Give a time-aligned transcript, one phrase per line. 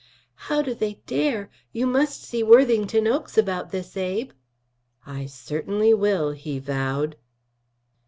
[0.49, 1.51] "How do they dare!
[1.73, 4.31] You must see Worthington Oakes about this, Abe."
[5.05, 7.17] "I certainly will," he vowed.